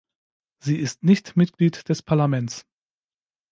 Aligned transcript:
Sie 0.57 0.77
ist 0.79 1.03
nicht 1.03 1.37
Mitglied 1.37 1.87
des 1.87 2.01
Parlaments. 2.01 2.65